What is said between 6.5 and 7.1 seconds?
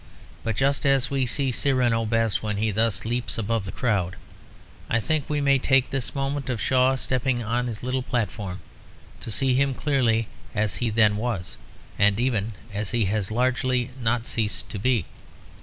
Shaw